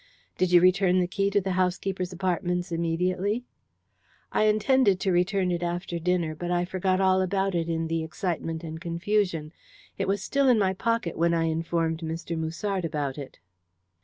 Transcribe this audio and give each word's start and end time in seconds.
"Did 0.35 0.51
you 0.51 0.61
return 0.61 0.99
the 0.99 1.05
key 1.05 1.29
to 1.29 1.39
the 1.39 1.51
housekeeper's 1.51 2.11
apartments 2.11 2.71
immediately?" 2.71 3.45
"I 4.31 4.45
intended 4.45 4.99
to 5.01 5.11
return 5.11 5.51
it 5.51 5.61
after 5.61 5.99
dinner, 5.99 6.33
but 6.33 6.49
I 6.49 6.65
forgot 6.65 6.99
all 6.99 7.21
about 7.21 7.53
it 7.53 7.69
in 7.69 7.85
the 7.85 8.01
excitement 8.03 8.63
and 8.63 8.81
confusion. 8.81 9.53
It 9.99 10.07
was 10.07 10.23
still 10.23 10.47
in 10.49 10.57
my 10.57 10.73
pocket 10.73 11.19
when 11.19 11.35
I 11.35 11.43
informed 11.43 11.99
Mr. 11.99 12.35
Musard 12.35 12.83
about 12.83 13.19
it." 13.19 13.37